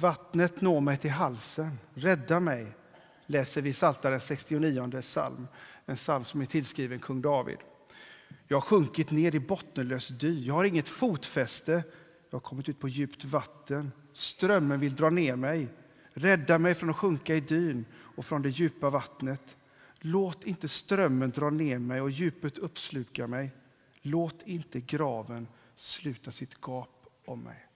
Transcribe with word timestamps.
Vattnet 0.00 0.60
når 0.60 0.80
mig 0.80 0.96
till 0.96 1.10
halsen, 1.10 1.78
rädda 1.94 2.40
mig, 2.40 2.66
läser 3.26 3.62
vi 3.62 3.72
Psaltaren 3.72 4.20
69 4.20 5.00
psalm, 5.00 5.48
en 5.86 5.96
psalm 5.96 6.24
som 6.24 6.40
är 6.40 6.46
tillskriven 6.46 6.98
kung 6.98 7.22
David. 7.22 7.58
Jag 8.48 8.56
har 8.56 8.60
sjunkit 8.60 9.10
ner 9.10 9.34
i 9.34 9.40
bottenlös 9.40 10.08
dy, 10.08 10.44
jag 10.44 10.54
har 10.54 10.64
inget 10.64 10.88
fotfäste, 10.88 11.72
jag 12.30 12.36
har 12.36 12.40
kommit 12.40 12.68
ut 12.68 12.80
på 12.80 12.88
djupt 12.88 13.24
vatten. 13.24 13.92
Strömmen 14.12 14.80
vill 14.80 14.94
dra 14.94 15.10
ner 15.10 15.36
mig, 15.36 15.68
rädda 16.12 16.58
mig 16.58 16.74
från 16.74 16.90
att 16.90 16.96
sjunka 16.96 17.34
i 17.34 17.40
dyn 17.40 17.84
och 17.92 18.26
från 18.26 18.42
det 18.42 18.50
djupa 18.50 18.90
vattnet. 18.90 19.56
Låt 20.00 20.44
inte 20.44 20.68
strömmen 20.68 21.30
dra 21.30 21.50
ner 21.50 21.78
mig 21.78 22.00
och 22.00 22.10
djupet 22.10 22.58
uppsluka 22.58 23.26
mig. 23.26 23.50
Låt 24.02 24.42
inte 24.42 24.80
graven 24.80 25.48
sluta 25.74 26.30
sitt 26.32 26.60
gap 26.60 27.06
om 27.24 27.40
mig. 27.40 27.67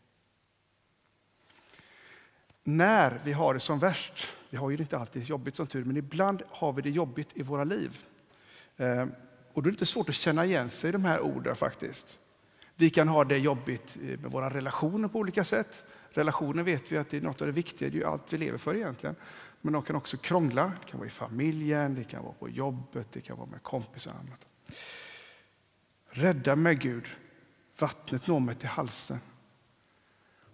När 2.64 3.20
vi 3.24 3.32
har 3.32 3.54
det 3.54 3.60
som 3.60 3.78
värst, 3.78 4.28
vi 4.50 4.56
har 4.56 4.70
ju 4.70 4.76
inte 4.76 4.98
alltid 4.98 5.24
jobbigt 5.24 5.56
som 5.56 5.66
tur, 5.66 5.84
men 5.84 5.96
ibland 5.96 6.42
har 6.48 6.72
vi 6.72 6.82
det 6.82 6.90
jobbigt 6.90 7.28
i 7.34 7.42
våra 7.42 7.64
liv. 7.64 7.98
Eh, 8.76 9.06
och 9.52 9.62
då 9.62 9.68
är 9.68 9.70
det 9.70 9.70
inte 9.70 9.86
svårt 9.86 10.08
att 10.08 10.14
känna 10.14 10.44
igen 10.44 10.70
sig 10.70 10.88
i 10.88 10.92
de 10.92 11.04
här 11.04 11.20
orden 11.20 11.56
faktiskt. 11.56 12.18
Vi 12.74 12.90
kan 12.90 13.08
ha 13.08 13.24
det 13.24 13.38
jobbigt 13.38 13.96
eh, 14.02 14.18
med 14.20 14.30
våra 14.30 14.50
relationer 14.50 15.08
på 15.08 15.18
olika 15.18 15.44
sätt. 15.44 15.84
Relationer 16.10 16.62
vet 16.62 16.92
vi 16.92 16.98
att 16.98 17.10
det 17.10 17.16
är 17.16 17.20
något 17.20 17.40
av 17.40 17.46
det 17.46 17.52
viktiga, 17.52 17.90
det 17.90 17.96
är 17.96 17.98
ju 17.98 18.06
allt 18.06 18.32
vi 18.32 18.38
lever 18.38 18.58
för 18.58 18.74
egentligen. 18.74 19.16
Men 19.60 19.72
de 19.72 19.82
kan 19.82 19.96
också 19.96 20.16
krångla, 20.16 20.72
det 20.80 20.90
kan 20.90 20.98
vara 21.00 21.06
i 21.06 21.10
familjen, 21.10 21.94
det 21.94 22.04
kan 22.04 22.22
vara 22.22 22.32
på 22.32 22.48
jobbet, 22.48 23.06
det 23.12 23.20
kan 23.20 23.36
vara 23.36 23.48
med 23.48 23.62
kompisar 23.62 24.12
och 24.12 24.18
annat. 24.20 24.46
Rädda 26.10 26.56
mig 26.56 26.74
Gud, 26.74 27.08
vattnet 27.78 28.26
når 28.26 28.40
mig 28.40 28.54
till 28.54 28.68
halsen. 28.68 29.18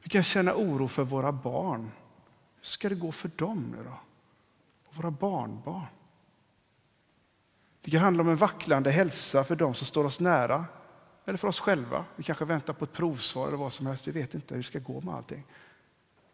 Vi 0.09 0.13
kan 0.13 0.23
känna 0.23 0.55
oro 0.55 0.89
för 0.89 1.05
våra 1.05 1.33
barn. 1.33 1.91
Hur 2.57 2.67
ska 2.67 2.89
det 2.89 2.95
gå 2.95 3.13
för 3.13 3.31
dem 3.37 3.75
nu 3.77 3.85
då? 3.85 4.01
Och 4.89 4.97
våra 4.97 5.11
barnbarn? 5.11 5.87
Det 7.81 7.91
kan 7.91 8.01
handla 8.01 8.23
om 8.23 8.29
en 8.29 8.37
vacklande 8.37 8.91
hälsa 8.91 9.45
för 9.45 9.57
dem 9.57 9.75
som 9.75 9.87
står 9.87 10.05
oss 10.05 10.21
nära 10.21 10.65
eller 11.25 11.39
för 11.39 11.49
oss 11.49 11.61
själva. 11.61 12.05
Vi 12.17 12.23
kanske 12.23 12.45
väntar 12.45 12.73
på 12.73 12.85
ett 12.85 12.93
provsvar 12.93 13.49
eller 13.49 13.57
vad 13.57 13.73
som 13.73 13.87
helst. 13.87 14.09
Vi 14.09 14.13
vet 14.13 14.35
inte 14.35 14.55
hur 14.55 14.63
det 14.63 14.69
ska 14.69 14.79
gå 14.79 15.01
med 15.01 15.15
allting. 15.15 15.45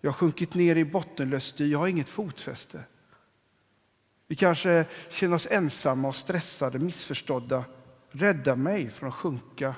Jag 0.00 0.10
har 0.10 0.16
sjunkit 0.16 0.54
ner 0.54 0.76
i 0.76 0.84
bottenlös 0.84 1.52
dy, 1.52 1.70
jag 1.70 1.78
har 1.78 1.88
inget 1.88 2.08
fotfäste. 2.08 2.84
Vi 4.26 4.36
kanske 4.36 4.86
känner 5.10 5.36
oss 5.36 5.48
ensamma 5.50 6.08
och 6.08 6.16
stressade, 6.16 6.78
missförstådda. 6.78 7.64
Rädda 8.10 8.56
mig 8.56 8.90
från 8.90 9.08
att 9.08 9.14
sjunka 9.14 9.74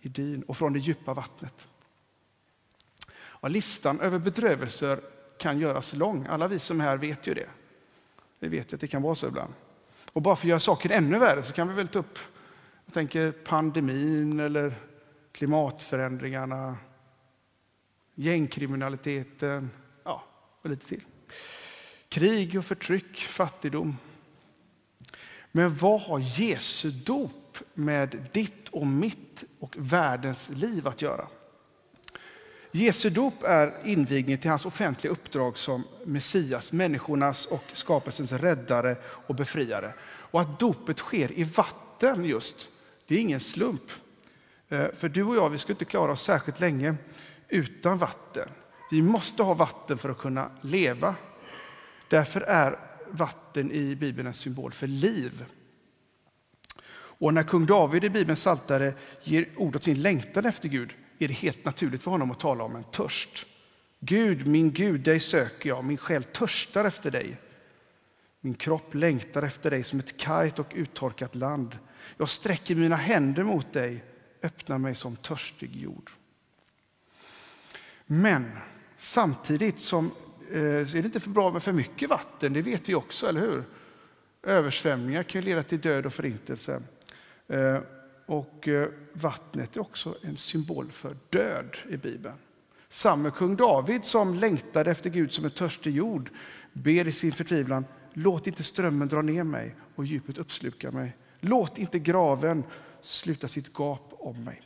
i 0.00 0.08
dyn 0.08 0.42
och 0.42 0.56
från 0.56 0.72
det 0.72 0.78
djupa 0.78 1.14
vattnet. 1.14 1.68
Ja, 3.44 3.48
listan 3.48 4.00
över 4.00 4.18
bedrövelser 4.18 5.00
kan 5.38 5.58
göras 5.58 5.94
lång. 5.94 6.26
Alla 6.26 6.48
vi 6.48 6.58
som 6.58 6.80
är 6.80 6.84
här 6.84 6.96
vet 6.96 7.26
ju 7.26 7.34
det. 7.34 7.48
Vi 8.38 8.48
vet 8.48 8.72
ju 8.72 8.74
att 8.74 8.80
det 8.80 8.86
kan 8.86 9.02
vara 9.02 9.14
så 9.14 9.26
ibland. 9.26 9.52
Och 10.12 10.22
bara 10.22 10.36
för 10.36 10.46
att 10.46 10.48
göra 10.48 10.60
saken 10.60 10.90
ännu 10.90 11.18
värre 11.18 11.42
så 11.42 11.52
kan 11.52 11.68
vi 11.68 11.74
väl 11.74 11.88
ta 11.88 11.98
upp 11.98 12.18
jag 12.84 12.94
tänker 12.94 13.32
pandemin 13.32 14.40
eller 14.40 14.74
klimatförändringarna, 15.32 16.76
gängkriminaliteten, 18.14 19.70
ja, 20.04 20.24
och 20.62 20.70
lite 20.70 20.86
till. 20.86 21.04
Krig 22.08 22.58
och 22.58 22.64
förtryck, 22.64 23.16
fattigdom. 23.16 23.96
Men 25.52 25.76
vad 25.76 26.00
har 26.00 26.18
Jesu 26.18 26.90
dop 26.90 27.58
med 27.74 28.28
ditt 28.32 28.68
och 28.68 28.86
mitt 28.86 29.44
och 29.58 29.76
världens 29.78 30.48
liv 30.48 30.88
att 30.88 31.02
göra? 31.02 31.26
Jesu 32.74 33.10
dop 33.10 33.42
är 33.42 33.74
invigningen 33.84 34.40
till 34.40 34.50
hans 34.50 34.66
offentliga 34.66 35.12
uppdrag 35.12 35.58
som 35.58 35.84
Messias, 36.04 36.72
människornas 36.72 37.46
och 37.46 37.64
skapelsens 37.72 38.32
räddare 38.32 38.96
och 39.04 39.34
befriare. 39.34 39.92
Och 40.04 40.40
att 40.40 40.58
dopet 40.58 40.98
sker 40.98 41.32
i 41.32 41.44
vatten 41.44 42.24
just, 42.24 42.70
det 43.06 43.14
är 43.14 43.18
ingen 43.18 43.40
slump. 43.40 43.82
Eh, 44.68 44.86
för 44.92 45.08
du 45.08 45.22
och 45.22 45.36
jag 45.36 45.50
vi 45.50 45.58
skulle 45.58 45.74
inte 45.74 45.84
klara 45.84 46.12
oss 46.12 46.22
särskilt 46.22 46.60
länge 46.60 46.94
utan 47.48 47.98
vatten. 47.98 48.48
Vi 48.90 49.02
måste 49.02 49.42
ha 49.42 49.54
vatten 49.54 49.98
för 49.98 50.08
att 50.08 50.18
kunna 50.18 50.50
leva. 50.60 51.14
Därför 52.08 52.40
är 52.40 52.78
vatten 53.10 53.72
i 53.72 53.96
Bibeln 53.96 54.28
en 54.28 54.34
symbol 54.34 54.72
för 54.72 54.86
liv. 54.86 55.44
Och 56.94 57.34
när 57.34 57.42
kung 57.42 57.66
David 57.66 58.04
i 58.04 58.10
Bibelns 58.10 58.40
Psaltare 58.40 58.94
ger 59.22 59.48
ord 59.56 59.76
åt 59.76 59.84
sin 59.84 60.02
längtan 60.02 60.46
efter 60.46 60.68
Gud 60.68 60.94
är 61.24 61.28
det 61.28 61.34
helt 61.34 61.64
naturligt 61.64 62.02
för 62.02 62.10
honom 62.10 62.30
att 62.30 62.40
tala 62.40 62.64
om 62.64 62.76
en 62.76 62.84
törst. 62.84 63.46
Gud, 64.00 64.46
min 64.46 64.72
Gud, 64.72 65.00
dig 65.00 65.20
söker 65.20 65.68
jag, 65.68 65.84
min 65.84 65.96
själ 65.96 66.24
törstar 66.24 66.84
efter 66.84 67.10
dig. 67.10 67.36
Min 68.40 68.54
kropp 68.54 68.94
längtar 68.94 69.42
efter 69.42 69.70
dig 69.70 69.84
som 69.84 69.98
ett 69.98 70.16
kargt 70.16 70.58
och 70.58 70.72
uttorkat 70.74 71.34
land. 71.34 71.78
Jag 72.16 72.28
sträcker 72.28 72.74
mina 72.74 72.96
händer 72.96 73.42
mot 73.42 73.72
dig, 73.72 74.04
öppnar 74.42 74.78
mig 74.78 74.94
som 74.94 75.16
törstig 75.16 75.76
jord. 75.76 76.10
Men 78.06 78.50
samtidigt 78.98 79.78
som, 79.78 80.10
eh, 80.52 80.60
är 80.60 80.84
det 80.84 80.98
inte 80.98 81.20
för 81.20 81.30
bra 81.30 81.50
med 81.52 81.62
för 81.62 81.72
mycket 81.72 82.10
vatten, 82.10 82.52
det 82.52 82.62
vet 82.62 82.88
vi 82.88 82.94
också, 82.94 83.28
eller 83.28 83.40
hur? 83.40 83.64
Översvämningar 84.42 85.22
kan 85.22 85.42
leda 85.42 85.62
till 85.62 85.80
död 85.80 86.06
och 86.06 86.14
förintelse. 86.14 86.82
Eh, 87.48 87.78
och 88.26 88.68
eh, 88.68 88.88
vattnet 89.12 89.76
är 89.76 89.80
också 89.80 90.16
en 90.22 90.36
symbol 90.36 90.92
för 90.92 91.16
död 91.30 91.76
i 91.88 91.96
Bibeln. 91.96 92.36
Samme 92.88 93.30
kung 93.30 93.56
David 93.56 94.04
som 94.04 94.34
längtade 94.34 94.90
efter 94.90 95.10
Gud 95.10 95.32
som 95.32 95.44
en 95.44 95.50
törstig 95.50 95.96
jord 95.96 96.30
ber 96.72 97.08
i 97.08 97.12
sin 97.12 97.32
förtvivlan, 97.32 97.84
låt 98.12 98.46
inte 98.46 98.62
strömmen 98.62 99.08
dra 99.08 99.22
ner 99.22 99.44
mig 99.44 99.74
och 99.94 100.04
djupet 100.04 100.38
uppsluka 100.38 100.90
mig. 100.90 101.16
Låt 101.40 101.78
inte 101.78 101.98
graven 101.98 102.64
sluta 103.00 103.48
sitt 103.48 103.72
gap 103.78 104.12
om 104.18 104.44
mig. 104.44 104.62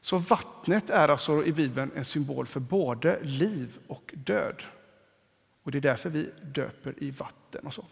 Så 0.00 0.18
vattnet 0.18 0.90
är 0.90 1.08
alltså 1.08 1.44
i 1.44 1.52
Bibeln 1.52 1.90
en 1.94 2.04
symbol 2.04 2.46
för 2.46 2.60
både 2.60 3.22
liv 3.22 3.78
och 3.86 4.14
död. 4.16 4.62
Och 5.62 5.70
Det 5.70 5.78
är 5.78 5.82
därför 5.82 6.10
vi 6.10 6.30
döper 6.42 6.94
i 6.98 7.10
vatten. 7.10 7.66
och 7.66 7.74
så. 7.74 7.84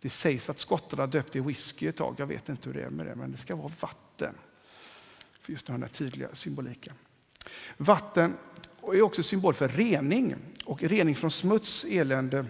Det 0.00 0.10
sägs 0.10 0.50
att 0.50 0.58
skottarna 0.58 1.06
döpte 1.06 1.38
i 1.38 1.40
whisky 1.40 1.88
ett 1.88 1.96
tag. 1.96 2.14
Jag 2.18 2.26
vet 2.26 2.48
inte 2.48 2.68
hur 2.68 2.74
det 2.74 2.82
är 2.82 2.90
med 2.90 3.06
det, 3.06 3.14
men 3.14 3.32
det 3.32 3.38
ska 3.38 3.56
vara 3.56 3.72
vatten. 3.80 4.34
För 5.40 5.52
just 5.52 5.66
den 5.66 5.82
här 5.82 5.88
tydliga 5.88 6.28
symboliken. 6.32 6.94
Vatten 7.76 8.34
är 8.82 9.02
också 9.02 9.22
symbol 9.22 9.54
för 9.54 9.68
rening 9.68 10.36
och 10.64 10.82
rening 10.82 11.14
från 11.14 11.30
smuts, 11.30 11.84
elände 11.84 12.46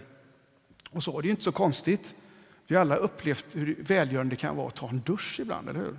och 0.89 1.03
så. 1.03 1.21
Det 1.21 1.27
är 1.27 1.29
inte 1.29 1.43
så 1.43 1.51
konstigt. 1.51 2.15
Vi 2.67 2.75
har 2.75 2.81
alla 2.81 2.95
upplevt 2.95 3.45
hur 3.51 3.75
välgörande 3.79 4.35
det 4.35 4.39
kan 4.39 4.55
vara 4.55 4.67
att 4.67 4.75
ta 4.75 4.89
en 4.89 5.01
dusch 5.01 5.39
ibland, 5.39 5.69
eller 5.69 5.79
hur? 5.79 5.97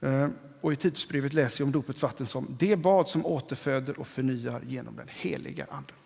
Eh, 0.00 0.28
och 0.60 0.72
I 0.72 0.76
tidsbrevet 0.76 1.32
läser 1.32 1.60
jag 1.60 1.66
om 1.66 1.72
dopets 1.72 2.02
vatten 2.02 2.26
som 2.26 2.56
det 2.58 2.76
bad 2.76 3.08
som 3.08 3.26
återföder 3.26 4.00
och 4.00 4.08
förnyar 4.08 4.62
genom 4.66 4.96
den 4.96 5.08
heliga 5.08 5.66
Anden. 5.70 5.96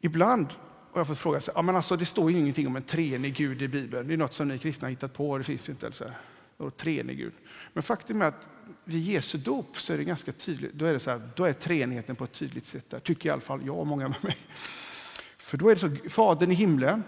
Ibland 0.00 0.46
har 0.92 1.00
jag 1.00 1.06
fått 1.06 1.18
fråga, 1.18 1.40
sig, 1.40 1.54
ja, 1.56 1.62
men 1.62 1.76
alltså, 1.76 1.96
det 1.96 2.04
står 2.04 2.30
ju 2.30 2.38
ingenting 2.38 2.66
om 2.66 2.76
en 2.76 2.82
treenig 2.82 3.34
Gud 3.34 3.62
i 3.62 3.68
Bibeln. 3.68 4.08
Det 4.08 4.14
är 4.14 4.18
något 4.18 4.34
som 4.34 4.48
ni 4.48 4.58
kristna 4.58 4.86
har 4.86 4.90
hittat 4.90 5.12
på, 5.12 5.38
det 5.38 5.44
finns 5.44 5.68
inte. 5.68 5.86
Alltså, 5.86 6.12
treenig 6.76 7.18
Gud. 7.18 7.32
Men 7.72 7.82
faktum 7.82 8.22
är 8.22 8.26
att 8.26 8.46
vid 8.84 9.02
Jesu 9.02 9.38
dop 9.38 9.80
så 9.80 9.92
är 9.92 9.98
det 9.98 10.04
ganska 10.04 10.32
tydligt, 10.32 10.72
då 10.72 10.86
är, 10.86 10.92
det 10.92 11.00
så 11.00 11.10
här, 11.10 11.30
då 11.36 11.44
är 11.44 11.52
treenigheten 11.52 12.16
på 12.16 12.24
ett 12.24 12.32
tydligt 12.32 12.66
sätt 12.66 12.90
där, 12.90 13.00
tycker 13.00 13.28
i 13.28 13.32
alla 13.32 13.40
fall 13.40 13.66
jag 13.66 13.78
och 13.78 13.86
många 13.86 14.08
med 14.08 14.24
mig. 14.24 14.36
För 15.36 15.58
då 15.58 15.68
är 15.68 15.74
det 15.74 15.80
så, 15.80 16.08
Fadern 16.08 16.52
i 16.52 16.54
himlen, 16.54 17.02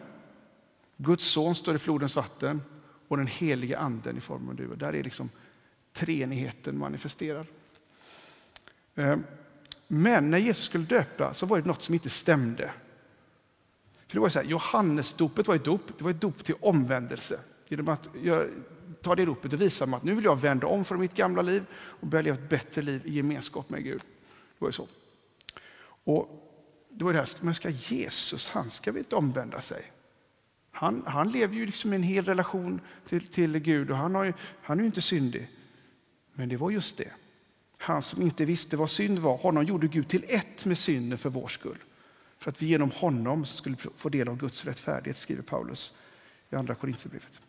Guds 0.97 1.25
son 1.25 1.55
står 1.55 1.75
i 1.75 1.79
flodens 1.79 2.17
vatten 2.17 2.63
och 3.09 3.17
den 3.17 3.27
helige 3.27 3.79
anden 3.79 4.17
i 4.17 4.21
form 4.21 4.49
av 4.49 4.55
du. 4.55 4.75
Där 4.75 4.95
är 4.95 5.03
liksom 5.03 5.31
treenigheten 5.93 6.79
manifesterad. 6.79 7.47
Eh, 8.95 9.17
men 9.89 10.31
när 10.31 10.39
Jesus 10.39 10.65
skulle 10.65 10.85
döpa 10.85 11.35
så 11.35 11.47
var 11.47 11.61
det 11.61 11.67
något 11.67 11.83
som 11.83 11.95
inte 11.95 12.11
stämde. 12.11 12.71
För 14.11 14.17
det 14.17 14.21
var 14.21 14.29
så 14.29 14.39
här, 14.39 14.47
Johannesdopet 14.47 15.49
var 15.49 15.55
ett 15.55 15.65
dop, 15.65 15.99
det 15.99 16.05
var 16.05 16.11
ett 16.11 16.21
dop 16.21 16.45
till 16.45 16.55
omvändelse. 16.61 17.41
Genom 17.69 17.89
att 17.89 18.09
ta 19.03 19.15
det 19.15 19.25
dopet 19.25 19.53
och 19.53 19.61
visa 19.61 19.85
att 19.85 20.03
nu 20.03 20.15
vill 20.15 20.25
jag 20.25 20.41
vända 20.41 20.67
om 20.67 20.85
från 20.85 21.01
mitt 21.01 21.15
gamla 21.15 21.43
liv 21.43 21.65
och 21.75 22.07
börja 22.07 22.23
leva 22.23 22.37
ett 22.37 22.49
bättre 22.49 22.83
liv 22.83 23.03
i 23.05 23.15
gemenskap 23.15 23.71
med 23.71 23.85
Gud. 23.85 24.01
Det 24.01 24.59
var 24.59 24.69
ju 24.69 24.73
så. 24.73 24.87
Och 26.05 26.29
då 26.89 27.09
är 27.09 27.13
det 27.13 27.19
här, 27.19 27.29
men 27.41 27.55
ska 27.55 27.69
Jesus, 27.71 28.51
han 28.51 28.71
ska 28.71 28.93
väl 28.93 28.99
inte 28.99 29.17
omvända 29.17 29.61
sig? 29.61 29.93
Han, 30.71 31.03
han 31.07 31.31
lever 31.31 31.55
ju 31.55 31.67
liksom 31.67 31.93
i 31.93 31.97
en 31.97 32.03
hel 32.03 32.25
relation 32.25 32.81
till, 33.09 33.27
till 33.27 33.59
Gud 33.59 33.91
och 33.91 33.97
han, 33.97 34.15
har 34.15 34.25
ju, 34.25 34.33
han 34.63 34.79
är 34.79 34.83
ju 34.83 34.87
inte 34.87 35.03
syndig. 35.03 35.51
Men 36.33 36.49
det 36.49 36.57
var 36.57 36.71
just 36.71 36.99
det. 36.99 37.13
Han 37.79 38.03
som 38.03 38.23
inte 38.23 38.45
visste 38.45 38.77
vad 38.77 38.91
synd 38.91 39.19
var, 39.19 39.37
honom 39.37 39.65
gjorde 39.65 39.89
Gud 39.89 40.09
till 40.09 40.25
ett 40.29 40.65
med 40.65 40.79
synden 40.79 41.19
för 41.19 41.31
vår 41.31 41.49
skull. 41.49 41.79
För 42.41 42.51
att 42.51 42.63
vi 42.63 42.67
genom 42.67 42.91
honom 42.91 43.45
skulle 43.45 43.77
få 43.77 44.09
del 44.09 44.29
av 44.29 44.37
Guds 44.37 44.65
rättfärdighet, 44.65 45.17
skriver 45.17 45.43
Paulus 45.43 45.95
i 46.51 46.57
Andra 46.57 46.75
Korinthierbrevet. 46.75 47.41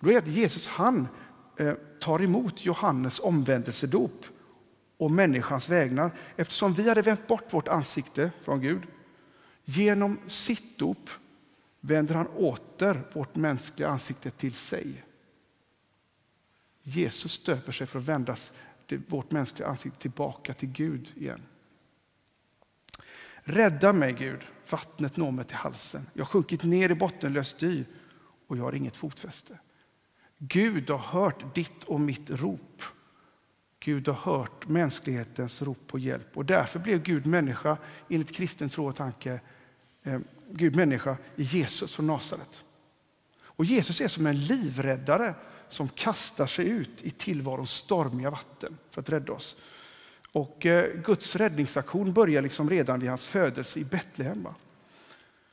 Då 0.00 0.08
är 0.08 0.12
det 0.12 0.18
att 0.18 0.26
Jesus 0.26 0.68
han 0.68 1.08
eh, 1.56 1.74
tar 2.00 2.22
emot 2.22 2.64
Johannes 2.64 3.20
omvändelsedop 3.20 4.26
och 4.96 5.10
människans 5.10 5.68
vägnar. 5.68 6.10
Eftersom 6.36 6.74
vi 6.74 6.88
hade 6.88 7.02
vänt 7.02 7.26
bort 7.26 7.52
vårt 7.52 7.68
ansikte 7.68 8.30
från 8.42 8.60
Gud. 8.60 8.82
Genom 9.64 10.18
sitt 10.26 10.78
dop 10.78 11.10
vänder 11.80 12.14
han 12.14 12.26
åter 12.26 13.02
vårt 13.12 13.34
mänskliga 13.34 13.88
ansikte 13.88 14.30
till 14.30 14.54
sig. 14.54 15.04
Jesus 16.82 17.32
stöper 17.32 17.72
sig 17.72 17.86
för 17.86 17.98
att 17.98 18.04
vända 18.04 18.36
vårt 19.08 19.30
mänskliga 19.30 19.68
ansikte 19.68 19.98
tillbaka 19.98 20.54
till 20.54 20.68
Gud 20.68 21.12
igen. 21.16 21.42
Rädda 23.44 23.92
mig, 23.92 24.12
Gud. 24.12 24.40
Vattnet 24.70 25.16
når 25.16 25.30
mig 25.30 25.44
till 25.44 25.56
halsen. 25.56 26.06
Jag 26.12 26.24
har 26.24 26.30
sjunkit 26.30 26.64
ner 26.64 26.90
i 26.90 26.94
bottenlöst 26.94 27.58
dy 27.58 27.84
och 28.46 28.56
jag 28.56 28.62
har 28.62 28.72
inget 28.72 28.96
fotfäste. 28.96 29.58
Gud 30.38 30.90
har 30.90 30.98
hört 30.98 31.54
ditt 31.54 31.84
och 31.84 32.00
mitt 32.00 32.30
rop. 32.30 32.82
Gud 33.80 34.08
har 34.08 34.14
hört 34.14 34.68
mänsklighetens 34.68 35.62
rop 35.62 35.86
på 35.86 35.98
hjälp 35.98 36.36
och 36.36 36.44
därför 36.44 36.78
blev 36.78 37.02
Gud 37.02 37.26
människa 37.26 37.76
enligt 38.08 38.32
kristen 38.32 38.68
tro 38.68 38.88
och 38.88 38.96
tanke. 38.96 39.40
Eh, 40.02 40.20
Gud 40.50 40.76
människa 40.76 41.16
i 41.36 41.42
Jesus 41.42 41.94
från 41.94 42.06
Nasaret. 42.06 42.64
Och 43.40 43.64
Jesus 43.64 44.00
är 44.00 44.08
som 44.08 44.26
en 44.26 44.44
livräddare 44.44 45.34
som 45.68 45.88
kastar 45.88 46.46
sig 46.46 46.68
ut 46.68 47.02
i 47.02 47.10
tillvarons 47.10 47.70
stormiga 47.70 48.30
vatten 48.30 48.78
för 48.90 49.00
att 49.00 49.08
rädda 49.08 49.32
oss. 49.32 49.56
Och 50.32 50.66
eh, 50.66 51.00
Guds 51.00 51.36
räddningsaktion 51.36 52.12
börjar 52.12 52.42
liksom 52.42 52.70
redan 52.70 53.00
vid 53.00 53.08
hans 53.08 53.26
födelse 53.26 53.80
i 53.80 53.84
Betlehem. 53.84 54.48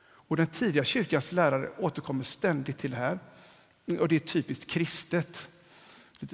Och 0.01 0.37
den 0.37 0.47
tidiga 0.47 0.83
kyrkans 0.83 1.31
lärare 1.31 1.69
återkommer 1.77 2.23
ständigt 2.23 2.77
till 2.77 2.91
det 2.91 2.97
här. 2.97 3.19
Och 3.99 4.07
det 4.07 4.15
är 4.15 4.19
typiskt 4.19 4.69
kristet. 4.69 5.47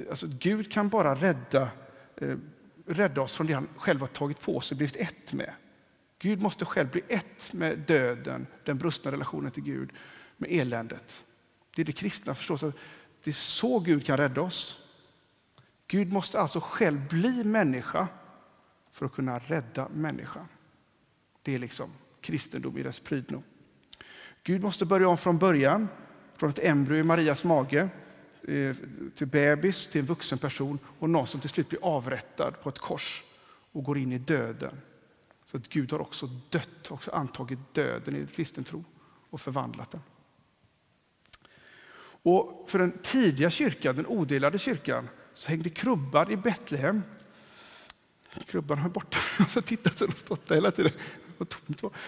Alltså, 0.10 0.28
Gud 0.30 0.72
kan 0.72 0.90
bara 0.90 1.16
rädda, 1.16 1.70
eh, 2.16 2.38
rädda 2.86 3.22
oss 3.22 3.36
från 3.36 3.48
det 3.48 3.54
han 3.54 3.68
själv 3.78 4.00
har 4.00 4.08
tagit 4.08 4.42
på 4.42 4.62
sig 4.62 4.76
och 4.76 4.78
blivit 4.78 4.96
ett 4.96 5.34
med. 5.34 5.54
Gud 6.20 6.42
måste 6.42 6.66
själv 6.66 6.92
bli 6.92 7.02
ett 7.08 7.54
med 7.54 7.80
döden, 7.80 8.48
den 8.64 8.78
brustna 8.78 9.12
relationen 9.12 9.52
till 9.52 9.64
Gud, 9.64 9.90
med 10.38 10.52
eländet. 10.52 11.26
Det 11.76 11.82
är 11.82 11.86
det 11.86 11.92
kristna 11.92 12.36
förstås. 12.36 12.62
Det 13.24 13.30
är 13.30 13.34
så 13.34 13.80
Gud 13.80 14.06
kan 14.06 14.18
rädda 14.18 14.42
oss. 14.42 14.84
Gud 15.88 16.14
måste 16.14 16.40
alltså 16.40 16.60
själv 16.60 17.08
bli 17.08 17.44
människa 17.44 18.08
för 18.96 19.06
att 19.06 19.14
kunna 19.14 19.40
rädda 19.40 19.90
människan. 19.90 20.48
Det 21.42 21.56
är 21.56 21.60
liksom 21.60 21.90
kristendom 22.22 22.78
i 22.78 22.84
dess 22.84 23.00
prydno. 23.00 23.44
Gud 24.44 24.62
måste 24.62 24.86
börja 24.86 25.08
om 25.08 25.18
från 25.18 25.38
början, 25.38 25.88
från 26.36 26.50
ett 26.50 26.60
embryo 26.60 27.00
i 27.00 27.04
Marias 27.04 27.44
mage 27.44 27.90
eh, 28.42 28.76
till 29.16 29.28
bebis, 29.28 29.88
till 29.88 30.02
en 30.02 30.08
vuxen 30.08 30.38
person 30.38 30.80
och 31.00 31.10
någon 31.10 31.28
som 31.28 31.40
till 31.40 31.50
slut 31.50 31.70
blir 31.70 31.86
avrättad 31.86 32.52
på 32.64 32.70
ett 32.70 32.80
kors 32.80 33.24
och 33.72 33.84
går 33.84 33.98
in 33.98 34.12
i 34.12 34.18
döden. 34.18 34.82
Så 35.46 35.58
att 35.58 35.70
Gud 35.70 35.92
har 35.92 36.00
också 36.00 36.30
dött, 36.50 36.92
också 36.92 37.12
antagit 37.12 37.74
döden 37.74 38.16
i 38.16 38.28
kristen 38.28 38.64
tro 38.64 38.84
och 39.30 39.42
förvandlat 39.42 39.92
den. 39.92 40.02
Och 42.24 42.66
för 42.70 42.80
den 42.80 42.92
tidiga 42.92 43.50
kyrkan, 43.50 43.96
den 43.96 44.06
odelade 44.06 44.60
kyrkan, 44.60 45.10
så 45.34 45.50
hängde 45.50 45.70
krubban 45.70 46.32
i 46.32 46.38
Betlehem. 46.38 47.02
Krubban 48.46 48.78
har 48.78 48.90
borta. 48.90 49.18
Alltså, 49.40 49.58
Jag 49.58 49.62
har 49.62 49.68
tittat 49.68 49.98
så 49.98 50.06
den 50.06 50.12
har 50.12 50.18
stått 50.18 50.48
där 50.48 50.56
hela 50.56 50.72
tiden. 50.72 50.92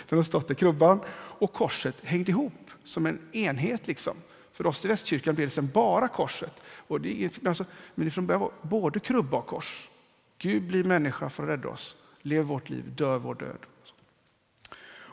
Den 0.10 0.18
har 0.18 0.24
stått 0.24 0.48
där. 0.48 0.56
Krubban 0.56 1.00
och 1.40 1.54
korset 1.54 1.96
hängde 2.04 2.32
ihop 2.32 2.72
som 2.84 3.06
en 3.06 3.20
enhet. 3.32 3.88
Liksom. 3.88 4.18
För 4.54 4.68
oss 4.68 4.86
i 4.86 4.88
västkyrkan 4.88 5.36
blev 5.36 5.48
det 5.48 5.54
sen 5.54 5.70
bara 5.74 6.08
korset. 6.08 6.62
Och 6.66 7.02
det 7.02 7.24
är, 7.24 7.48
alltså, 7.48 7.66
men 7.96 8.12
från 8.12 8.28
början 8.28 8.42
var 8.42 8.52
både 8.62 9.00
krubba 9.00 9.38
och 9.38 9.48
kors. 9.48 9.90
Gud 10.38 10.64
blir 10.64 10.84
människa 10.84 11.30
för 11.30 11.44
att 11.44 11.50
rädda 11.50 11.70
oss, 11.70 11.96
lever 12.22 12.44
vårt 12.44 12.70
liv, 12.70 12.84
dör 12.96 13.18
vår 13.18 13.36
död. 13.36 13.60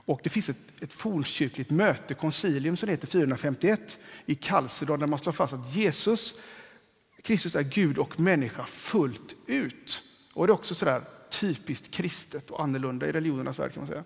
Och 0.06 0.20
det 0.22 0.30
finns 0.30 0.48
ett, 0.48 0.56
ett 0.80 0.92
fornkyrkligt 0.92 1.70
möte, 1.70 2.14
koncilium, 2.14 2.76
som 2.76 2.88
heter 2.88 3.06
451 3.06 3.98
i 4.26 4.34
Kalsedon 4.34 5.00
där 5.00 5.06
man 5.06 5.18
slår 5.18 5.32
fast 5.32 5.52
att 5.52 5.74
Jesus 5.74 6.34
Kristus 7.24 7.56
är 7.56 7.62
Gud 7.62 7.98
och 7.98 8.20
människa 8.20 8.66
fullt 8.66 9.36
ut. 9.46 10.02
Och 10.34 10.46
det 10.46 10.50
är 10.50 10.54
också 10.54 10.74
sådär 10.74 11.02
typiskt 11.28 11.90
kristet 11.90 12.50
och 12.50 12.62
annorlunda 12.62 13.06
i 13.06 13.12
religionernas 13.12 13.58
värld. 13.58 13.72
kan 13.72 13.80
man 13.80 13.86
säga. 13.86 14.04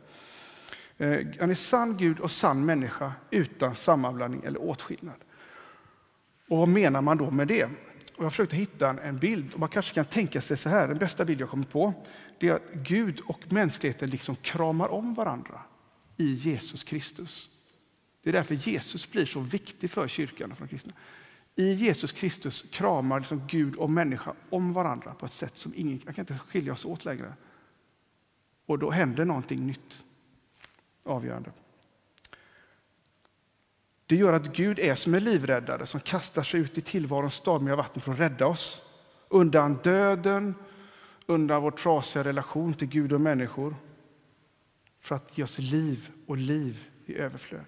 Eh, 0.98 1.26
han 1.40 1.50
är 1.50 1.54
sann 1.54 1.96
Gud 1.96 2.20
och 2.20 2.30
sann 2.30 2.64
människa 2.64 3.12
utan 3.30 3.75
sammanblandning 3.75 4.42
eller 4.44 4.62
åtskillnad. 4.62 5.25
Och 6.48 6.58
vad 6.58 6.69
menar 6.69 7.02
man 7.02 7.16
då 7.16 7.30
med 7.30 7.48
det? 7.48 7.64
Och 8.16 8.25
jag 8.25 8.32
försökte 8.32 8.56
hitta 8.56 8.88
en 8.88 9.19
bild. 9.19 9.52
Och 9.52 9.60
man 9.60 9.69
kanske 9.69 9.94
kan 9.94 10.04
tänka 10.04 10.40
sig 10.40 10.56
så 10.56 10.69
här, 10.69 10.88
den 10.88 10.98
bästa 10.98 11.25
bild 11.25 11.40
jag 11.40 11.50
kommer 11.50 11.64
på, 11.64 11.92
det 12.38 12.48
är 12.48 12.54
att 12.54 12.72
Gud 12.72 13.20
och 13.20 13.52
mänskligheten 13.52 14.10
liksom 14.10 14.36
kramar 14.36 14.88
om 14.88 15.14
varandra 15.14 15.60
i 16.16 16.34
Jesus 16.34 16.84
Kristus. 16.84 17.50
Det 18.22 18.31
är 18.31 18.32
därför 18.32 18.54
Jesus 18.54 19.10
blir 19.10 19.26
så 19.26 19.40
viktig 19.40 19.90
för 19.90 20.08
kyrkan 20.08 20.52
och 20.52 20.58
för 20.58 20.66
kristna. 20.66 20.92
I 21.58 21.72
Jesus 21.72 22.12
Kristus 22.12 22.64
kramar 22.70 23.20
liksom 23.20 23.43
Gud 23.46 23.76
och 23.76 23.90
människa 23.90 24.34
om 24.50 24.72
varandra 24.72 25.14
på 25.14 25.26
ett 25.26 25.32
sätt 25.32 25.56
som 25.56 25.72
ingen 25.76 26.00
man 26.05 26.14
kan 26.14 26.22
inte 26.22 26.38
skilja 26.38 26.72
oss 26.72 26.84
åt 26.84 27.05
längre. 27.05 27.34
Och 28.66 28.78
då 28.78 28.90
händer 28.90 29.25
någonting 29.25 29.66
nytt, 29.66 30.05
avgörande. 31.05 31.50
Det 34.06 34.16
gör 34.16 34.32
att 34.32 34.56
Gud 34.56 34.78
är 34.78 34.94
som 34.94 35.14
en 35.14 35.25
livräddare 35.25 35.87
som 35.87 36.00
kastar 36.00 36.43
sig 36.43 36.60
ut 36.60 36.78
i 36.78 36.81
tillvarons 36.81 37.34
stormiga 37.34 37.76
vatten 37.76 38.02
för 38.02 38.12
att 38.12 38.20
rädda 38.20 38.46
oss 38.46 38.82
undan 39.28 39.78
döden, 39.82 40.55
undan 41.26 41.62
vår 41.62 41.70
trasiga 41.70 42.25
relation 42.25 42.75
till 42.75 42.88
Gud 42.88 43.12
och 43.12 43.20
människor 43.20 43.76
för 45.00 45.14
att 45.14 45.38
ge 45.38 45.44
oss 45.44 45.58
liv 45.58 46.10
och 46.26 46.37
liv 46.37 46.88
i 47.06 47.14
överflöd. 47.14 47.64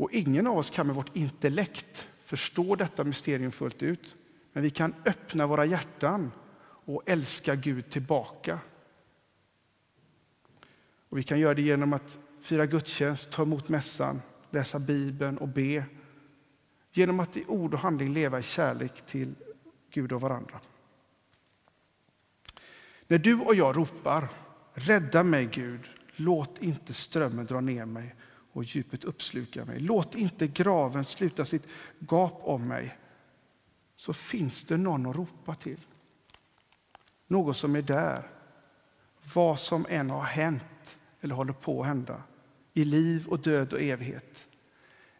Och 0.00 0.12
ingen 0.12 0.46
av 0.46 0.58
oss 0.58 0.70
kan 0.70 0.86
med 0.86 0.96
vårt 0.96 1.16
intellekt 1.16 2.08
förstå 2.24 2.76
detta 2.76 3.04
mysterium 3.04 3.52
fullt 3.52 3.82
ut. 3.82 4.16
Men 4.52 4.62
vi 4.62 4.70
kan 4.70 4.94
öppna 5.04 5.46
våra 5.46 5.64
hjärtan 5.64 6.32
och 6.62 7.02
älska 7.06 7.54
Gud 7.54 7.90
tillbaka. 7.90 8.60
Och 11.08 11.18
vi 11.18 11.22
kan 11.22 11.38
göra 11.40 11.54
det 11.54 11.62
genom 11.62 11.92
att 11.92 12.18
fira 12.40 12.66
gudstjänst, 12.66 13.30
ta 13.30 13.42
emot 13.42 13.68
mässan, 13.68 14.22
läsa 14.50 14.78
Bibeln 14.78 15.38
och 15.38 15.48
be. 15.48 15.84
Genom 16.92 17.20
att 17.20 17.36
i 17.36 17.44
ord 17.48 17.74
och 17.74 17.80
handling 17.80 18.12
leva 18.12 18.38
i 18.38 18.42
kärlek 18.42 19.06
till 19.06 19.34
Gud 19.90 20.12
och 20.12 20.20
varandra. 20.20 20.60
När 23.06 23.18
du 23.18 23.40
och 23.40 23.54
jag 23.54 23.76
ropar 23.76 24.28
Rädda 24.74 25.22
mig, 25.22 25.46
Gud. 25.46 25.80
Låt 26.16 26.62
inte 26.62 26.94
strömmen 26.94 27.46
dra 27.46 27.60
ner 27.60 27.84
mig 27.84 28.14
och 28.52 28.64
djupet 28.64 29.04
uppsluka 29.04 29.64
mig. 29.64 29.80
Låt 29.80 30.14
inte 30.14 30.46
graven 30.46 31.04
sluta 31.04 31.44
sitt 31.44 31.66
gap 31.98 32.40
om 32.42 32.68
mig. 32.68 32.98
Så 33.96 34.12
finns 34.12 34.64
det 34.64 34.76
någon 34.76 35.06
att 35.06 35.16
ropa 35.16 35.54
till. 35.54 35.80
Någon 37.26 37.54
som 37.54 37.76
är 37.76 37.82
där. 37.82 38.30
Vad 39.34 39.60
som 39.60 39.86
än 39.88 40.10
har 40.10 40.22
hänt 40.22 40.96
eller 41.20 41.34
håller 41.34 41.52
på 41.52 41.80
att 41.80 41.86
hända 41.86 42.22
i 42.74 42.84
liv 42.84 43.28
och 43.28 43.38
död 43.38 43.72
och 43.72 43.80
evighet. 43.80 44.48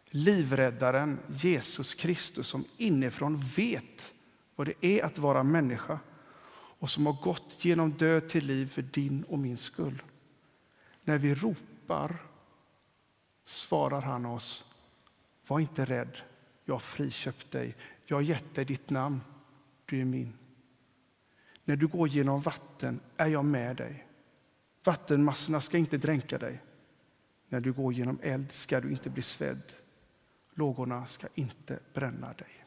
Livräddaren 0.05 1.19
Jesus 1.27 1.95
Kristus 1.95 2.47
som 2.47 2.65
inifrån 2.77 3.43
vet 3.55 4.13
vad 4.55 4.67
det 4.67 4.85
är 4.85 5.03
att 5.05 5.17
vara 5.17 5.43
människa 5.43 5.99
och 6.51 6.89
som 6.89 7.05
har 7.05 7.13
gått 7.13 7.65
genom 7.65 7.91
död 7.91 8.29
till 8.29 8.45
liv 8.45 8.65
för 8.65 8.81
din 8.81 9.23
och 9.23 9.39
min 9.39 9.57
skull. 9.57 10.01
När 11.03 11.17
vi 11.17 11.35
ropar 11.35 12.30
svarar 13.45 14.01
han 14.01 14.25
oss, 14.25 14.65
var 15.47 15.59
inte 15.59 15.85
rädd, 15.85 16.17
jag 16.65 16.73
har 16.73 16.79
friköpt 16.79 17.51
dig, 17.51 17.75
jag 18.05 18.17
har 18.17 18.21
gett 18.21 18.55
dig 18.55 18.65
ditt 18.65 18.89
namn, 18.89 19.21
du 19.85 20.01
är 20.01 20.05
min. 20.05 20.33
När 21.65 21.75
du 21.75 21.87
går 21.87 22.07
genom 22.07 22.41
vatten 22.41 22.99
är 23.17 23.27
jag 23.27 23.45
med 23.45 23.75
dig. 23.75 24.07
Vattenmassorna 24.83 25.61
ska 25.61 25.77
inte 25.77 25.97
dränka 25.97 26.37
dig. 26.37 26.61
När 27.49 27.59
du 27.59 27.73
går 27.73 27.93
genom 27.93 28.19
eld 28.23 28.51
ska 28.51 28.81
du 28.81 28.91
inte 28.91 29.09
bli 29.09 29.21
svedd. 29.21 29.63
Lågorna 30.53 31.05
ska 31.05 31.27
inte 31.35 31.79
bränna 31.93 32.33
dig. 32.33 32.60